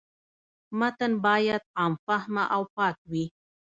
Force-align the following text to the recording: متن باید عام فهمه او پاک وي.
متن 0.79 1.11
باید 1.25 1.63
عام 1.77 1.93
فهمه 2.05 2.43
او 2.55 2.63
پاک 2.75 2.97
وي. 3.11 3.25